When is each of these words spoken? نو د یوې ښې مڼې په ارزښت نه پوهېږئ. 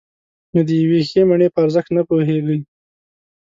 نو 0.53 0.59
د 0.67 0.69
یوې 0.81 0.99
ښې 1.09 1.21
مڼې 1.29 1.47
په 1.51 1.59
ارزښت 1.65 1.89
نه 1.97 2.01
پوهېږئ. 2.09 2.59